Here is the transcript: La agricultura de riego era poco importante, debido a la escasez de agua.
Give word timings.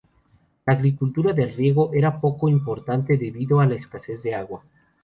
La 0.65 0.73
agricultura 0.73 1.31
de 1.31 1.45
riego 1.45 1.91
era 1.93 2.19
poco 2.19 2.49
importante, 2.49 3.17
debido 3.17 3.59
a 3.59 3.67
la 3.67 3.75
escasez 3.75 4.23
de 4.23 4.33
agua. 4.33 4.63